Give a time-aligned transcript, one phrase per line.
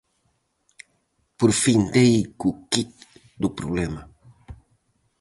[1.37, 2.89] Por fin dei co quid
[3.41, 4.01] do problema.